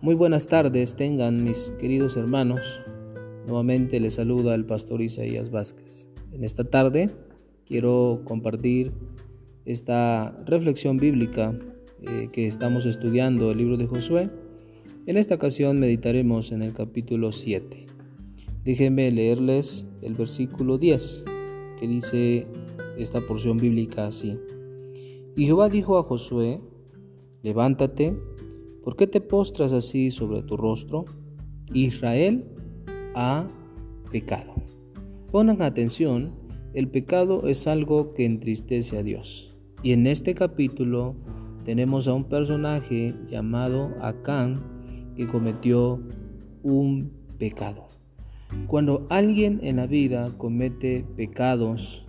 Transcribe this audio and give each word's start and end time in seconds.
Muy 0.00 0.14
buenas 0.14 0.46
tardes 0.46 0.94
tengan 0.94 1.42
mis 1.42 1.70
queridos 1.80 2.16
hermanos. 2.16 2.60
Nuevamente 3.48 3.98
les 3.98 4.14
saluda 4.14 4.54
el 4.54 4.64
pastor 4.64 5.02
Isaías 5.02 5.50
Vázquez. 5.50 6.08
En 6.30 6.44
esta 6.44 6.62
tarde 6.62 7.10
quiero 7.66 8.20
compartir 8.24 8.92
esta 9.64 10.30
reflexión 10.46 10.98
bíblica 10.98 11.52
eh, 12.02 12.28
que 12.30 12.46
estamos 12.46 12.86
estudiando 12.86 13.50
el 13.50 13.58
libro 13.58 13.76
de 13.76 13.88
Josué. 13.88 14.30
En 15.06 15.16
esta 15.16 15.34
ocasión 15.34 15.80
meditaremos 15.80 16.52
en 16.52 16.62
el 16.62 16.74
capítulo 16.74 17.32
7. 17.32 17.86
Déjenme 18.62 19.10
leerles 19.10 19.84
el 20.02 20.14
versículo 20.14 20.78
10 20.78 21.24
que 21.80 21.88
dice 21.88 22.46
esta 22.96 23.20
porción 23.26 23.56
bíblica 23.56 24.06
así. 24.06 24.38
Y 25.34 25.46
Jehová 25.46 25.68
dijo 25.68 25.98
a 25.98 26.04
Josué, 26.04 26.60
levántate, 27.42 28.16
¿Por 28.88 28.96
qué 28.96 29.06
te 29.06 29.20
postras 29.20 29.74
así 29.74 30.10
sobre 30.10 30.40
tu 30.40 30.56
rostro? 30.56 31.04
Israel 31.74 32.46
ha 33.14 33.46
pecado. 34.10 34.54
Pongan 35.30 35.60
atención, 35.60 36.32
el 36.72 36.88
pecado 36.88 37.48
es 37.48 37.66
algo 37.66 38.14
que 38.14 38.24
entristece 38.24 38.96
a 38.96 39.02
Dios. 39.02 39.54
Y 39.82 39.92
en 39.92 40.06
este 40.06 40.34
capítulo 40.34 41.16
tenemos 41.66 42.08
a 42.08 42.14
un 42.14 42.30
personaje 42.30 43.14
llamado 43.30 43.90
Acán 44.00 44.64
que 45.14 45.26
cometió 45.26 46.00
un 46.62 47.12
pecado. 47.36 47.90
Cuando 48.68 49.06
alguien 49.10 49.60
en 49.64 49.76
la 49.76 49.86
vida 49.86 50.32
comete 50.38 51.04
pecados, 51.14 52.06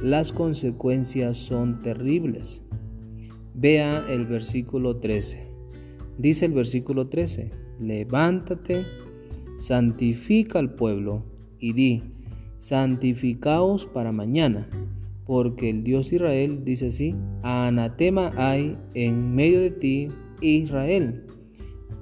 las 0.00 0.30
consecuencias 0.30 1.36
son 1.36 1.82
terribles. 1.82 2.62
Vea 3.54 4.06
el 4.08 4.26
versículo 4.26 4.98
13. 4.98 5.49
Dice 6.20 6.44
el 6.44 6.52
versículo 6.52 7.08
13, 7.08 7.50
levántate, 7.80 8.84
santifica 9.56 10.58
al 10.58 10.74
pueblo 10.74 11.24
y 11.58 11.72
di, 11.72 12.02
santificaos 12.58 13.86
para 13.86 14.12
mañana, 14.12 14.68
porque 15.24 15.70
el 15.70 15.82
Dios 15.82 16.12
Israel 16.12 16.62
dice 16.62 16.88
así, 16.88 17.16
anatema 17.42 18.32
hay 18.36 18.76
en 18.92 19.34
medio 19.34 19.60
de 19.60 19.70
ti, 19.70 20.08
Israel. 20.42 21.24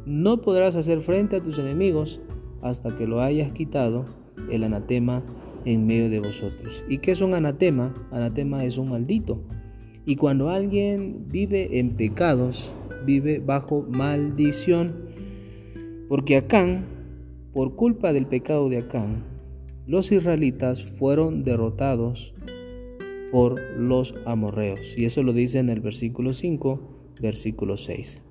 No 0.05 0.41
podrás 0.41 0.75
hacer 0.75 1.01
frente 1.01 1.37
a 1.37 1.43
tus 1.45 1.61
enemigos 1.61 2.21
hasta 2.61 2.97
que 2.97 3.07
lo 3.07 3.23
hayas 3.23 3.53
quitado 3.53 4.05
el 4.51 4.65
anatema 4.65 5.23
en 5.65 5.87
medio 5.87 6.11
de 6.11 6.19
vosotros. 6.19 6.85
¿Y 6.89 6.99
qué 6.99 7.13
es 7.13 7.21
un 7.21 7.35
anatema? 7.35 7.95
Anatema 8.11 8.65
es 8.65 8.79
un 8.79 8.89
maldito. 8.89 9.45
Y 10.09 10.17
cuando 10.17 10.49
alguien 10.49 11.27
vive 11.29 11.79
en 11.79 11.91
pecados, 11.91 12.73
vive 13.05 13.41
bajo 13.41 13.83
maldición, 13.83 14.95
porque 16.09 16.39
Acán, 16.39 16.87
por 17.53 17.77
culpa 17.77 18.15
del 18.15 18.25
pecado 18.25 18.71
de 18.71 18.79
Acán, 18.79 19.25
los 19.87 20.11
israelitas 20.11 20.83
fueron 20.83 21.43
derrotados 21.43 22.33
por 23.31 23.61
los 23.77 24.15
amorreos. 24.25 24.97
Y 24.97 25.05
eso 25.05 25.23
lo 25.23 25.35
dice 25.35 25.59
en 25.59 25.69
el 25.69 25.81
versículo 25.81 26.33
5, 26.33 26.81
versículo 27.21 27.77
6. 27.77 28.23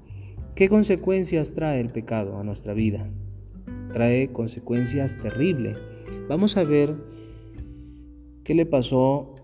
¿Qué 0.56 0.70
consecuencias 0.70 1.54
trae 1.54 1.80
el 1.80 1.90
pecado 1.90 2.40
a 2.40 2.44
nuestra 2.44 2.74
vida? 2.74 3.08
Trae 3.94 4.32
consecuencias 4.32 5.20
terribles. 5.20 5.78
Vamos 6.28 6.58
a 6.58 6.64
ver 6.64 6.96
qué 8.44 8.56
le 8.56 8.66
pasó 8.66 9.36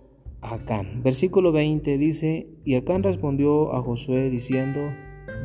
Acán. 0.44 1.02
Versículo 1.04 1.52
20 1.52 1.98
dice, 1.98 2.48
y 2.64 2.76
Acán 2.76 3.04
respondió 3.04 3.74
a 3.74 3.82
Josué 3.82 4.30
diciendo, 4.30 4.82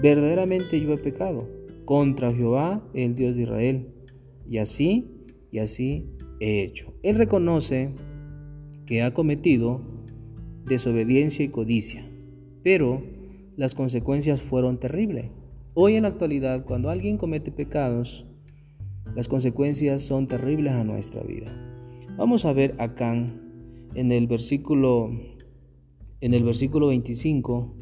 verdaderamente 0.03 0.81
yo 0.81 0.93
he 0.93 0.99
pecado 0.99 1.49
contra 1.85 2.35
Jehová, 2.35 2.83
el 2.95 3.15
Dios 3.15 3.37
de 3.37 3.43
Israel. 3.43 3.95
Y 4.49 4.59
así, 4.59 5.27
y 5.51 5.59
así 5.59 6.13
he 6.41 6.63
hecho. 6.63 6.93
Él 7.03 7.17
reconoce 7.17 7.95
que 8.87 9.03
ha 9.03 9.13
cometido 9.13 9.81
desobediencia 10.65 11.45
y 11.45 11.49
codicia, 11.49 12.07
pero 12.63 13.03
las 13.57 13.75
consecuencias 13.75 14.43
fueron 14.43 14.79
terribles. 14.79 15.31
Hoy 15.75 15.95
en 15.95 16.03
la 16.03 16.09
actualidad, 16.09 16.65
cuando 16.65 16.91
alguien 16.91 17.19
comete 17.19 17.51
pecados, 17.51 18.27
las 19.15 19.29
consecuencias 19.29 20.03
son 20.03 20.27
terribles 20.27 20.73
a 20.73 20.85
nuestra 20.85 21.23
vida. 21.23 21.55
Vamos 22.17 22.45
a 22.45 22.53
ver 22.53 22.75
acá 22.79 23.15
en 23.95 24.13
el 24.13 24.27
versículo 24.27 25.11
en 26.21 26.35
el 26.35 26.43
versículo 26.45 26.89
25 26.89 27.75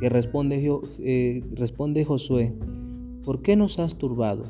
que 0.00 0.08
responde, 0.08 0.80
eh, 0.98 1.42
responde 1.54 2.04
Josué, 2.04 2.52
¿por 3.24 3.40
qué 3.40 3.56
nos 3.56 3.78
has 3.78 3.96
turbado? 3.96 4.44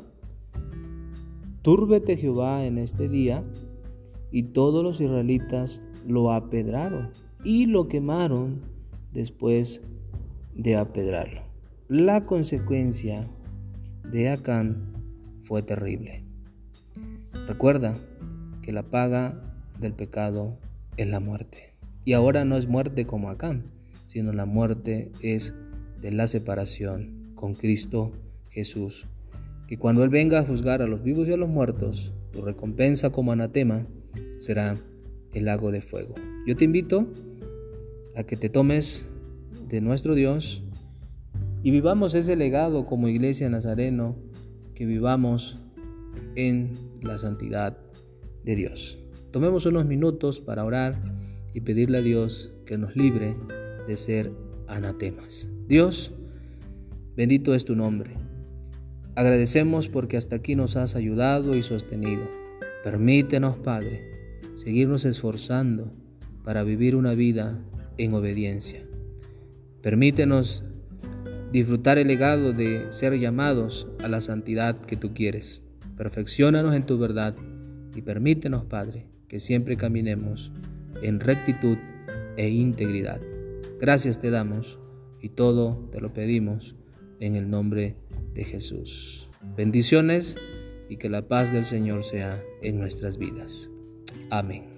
Túrbete 1.61 2.17
Jehová 2.17 2.65
en 2.65 2.77
este 2.77 3.07
día, 3.07 3.43
y 4.33 4.43
todos 4.43 4.83
los 4.83 4.99
israelitas 4.99 5.79
lo 6.07 6.33
apedraron 6.33 7.11
y 7.43 7.67
lo 7.67 7.87
quemaron 7.87 8.61
después 9.13 9.81
de 10.55 10.75
apedrarlo. 10.75 11.41
La 11.87 12.25
consecuencia 12.25 13.29
de 14.11 14.29
Acán 14.29 14.91
fue 15.43 15.61
terrible. 15.61 16.23
Recuerda 17.47 17.95
que 18.63 18.71
la 18.71 18.89
paga 18.89 19.55
del 19.79 19.93
pecado 19.93 20.57
es 20.97 21.07
la 21.07 21.19
muerte. 21.19 21.73
Y 22.05 22.13
ahora 22.13 22.45
no 22.45 22.57
es 22.57 22.67
muerte 22.67 23.05
como 23.05 23.29
Acán, 23.29 23.63
sino 24.07 24.33
la 24.33 24.45
muerte 24.45 25.11
es 25.21 25.53
de 26.01 26.11
la 26.11 26.27
separación 26.27 27.31
con 27.35 27.55
Cristo 27.55 28.11
Jesús. 28.49 29.07
Que 29.67 29.77
cuando 29.77 30.03
Él 30.03 30.09
venga 30.09 30.39
a 30.39 30.45
juzgar 30.45 30.81
a 30.81 30.87
los 30.87 31.03
vivos 31.03 31.27
y 31.27 31.33
a 31.33 31.37
los 31.37 31.49
muertos, 31.49 32.13
tu 32.31 32.41
recompensa 32.41 33.09
como 33.09 33.31
anatema 33.31 33.87
será 34.37 34.75
el 35.33 35.45
lago 35.45 35.71
de 35.71 35.81
fuego. 35.81 36.15
Yo 36.45 36.55
te 36.55 36.65
invito 36.65 37.07
a 38.15 38.23
que 38.23 38.37
te 38.37 38.49
tomes 38.49 39.07
de 39.67 39.81
nuestro 39.81 40.13
Dios 40.13 40.63
y 41.63 41.71
vivamos 41.71 42.13
ese 42.13 42.35
legado 42.35 42.85
como 42.85 43.07
iglesia 43.07 43.49
nazareno, 43.49 44.15
que 44.75 44.85
vivamos 44.85 45.63
en 46.35 46.73
la 47.01 47.17
santidad 47.17 47.77
de 48.43 48.55
Dios. 48.55 49.02
Tomemos 49.33 49.65
unos 49.65 49.87
minutos 49.87 50.39
para 50.39 50.63
orar 50.63 50.93
y 51.55 51.61
pedirle 51.61 51.97
a 51.97 52.01
Dios 52.03 52.53
que 52.67 52.77
nos 52.77 52.95
libre 52.95 53.35
de 53.87 53.97
ser 53.97 54.29
anatemas. 54.67 55.49
Dios, 55.67 56.11
bendito 57.17 57.55
es 57.55 57.65
tu 57.65 57.75
nombre. 57.75 58.11
Agradecemos 59.15 59.87
porque 59.87 60.17
hasta 60.17 60.35
aquí 60.35 60.55
nos 60.55 60.75
has 60.75 60.95
ayudado 60.95 61.55
y 61.55 61.63
sostenido. 61.63 62.29
Permítenos, 62.83 63.57
Padre, 63.57 64.03
seguirnos 64.53 65.03
esforzando 65.03 65.91
para 66.43 66.63
vivir 66.63 66.95
una 66.95 67.15
vida 67.15 67.59
en 67.97 68.13
obediencia. 68.13 68.85
Permítenos 69.81 70.63
disfrutar 71.51 71.97
el 71.97 72.07
legado 72.07 72.53
de 72.53 72.85
ser 72.91 73.17
llamados 73.17 73.87
a 74.03 74.07
la 74.09 74.21
santidad 74.21 74.79
que 74.79 74.95
tú 74.95 75.15
quieres. 75.15 75.63
Perfeccionanos 75.97 76.75
en 76.75 76.85
tu 76.85 76.99
verdad 76.99 77.35
y 77.95 78.03
permítenos, 78.03 78.65
Padre, 78.65 79.07
que 79.33 79.39
siempre 79.39 79.77
caminemos 79.77 80.51
en 81.01 81.19
rectitud 81.19 81.79
e 82.37 82.49
integridad. 82.49 83.19
Gracias 83.79 84.19
te 84.19 84.29
damos 84.29 84.77
y 85.21 85.29
todo 85.29 85.89
te 85.91 85.99
lo 86.01 86.13
pedimos 86.13 86.75
en 87.19 87.35
el 87.35 87.49
nombre 87.49 87.95
de 88.35 88.43
Jesús. 88.43 89.27
Bendiciones 89.57 90.35
y 90.87 90.97
que 90.97 91.09
la 91.09 91.27
paz 91.27 91.51
del 91.51 91.65
Señor 91.65 92.03
sea 92.03 92.39
en 92.61 92.77
nuestras 92.77 93.17
vidas. 93.17 93.71
Amén. 94.29 94.72